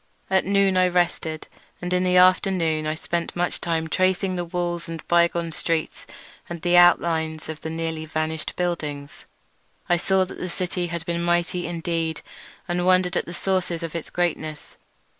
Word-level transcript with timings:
At 0.31 0.45
noon 0.45 0.77
I 0.77 0.87
rested, 0.87 1.47
and 1.79 1.93
in 1.93 2.03
the 2.03 2.17
afternoon 2.17 2.87
I 2.87 2.95
spent 2.95 3.35
much 3.35 3.61
time 3.61 3.87
tracing 3.87 4.35
the 4.35 4.43
walls, 4.43 4.89
and 4.89 4.99
the 4.99 5.03
bygone 5.07 5.51
streets, 5.51 6.07
and 6.49 6.59
the 6.63 6.75
outlines 6.75 7.47
of 7.49 7.61
the 7.61 7.69
nearly 7.69 8.05
vanished 8.05 8.55
buildings. 8.55 9.25
I 9.87 9.97
saw 9.97 10.25
that 10.25 10.39
the 10.39 10.49
city 10.49 10.87
had 10.87 11.05
been 11.05 11.21
mighty 11.21 11.67
indeed, 11.67 12.21
and 12.67 12.83
wondered 12.83 13.15
at 13.15 13.27
the 13.27 13.33
sources 13.35 13.83
of 13.83 13.93
its 13.93 14.09
greatness. 14.09 14.75